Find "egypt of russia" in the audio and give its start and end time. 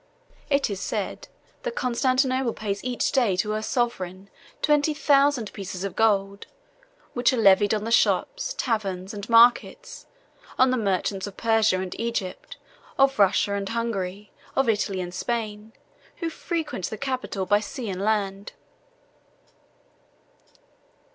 11.99-13.53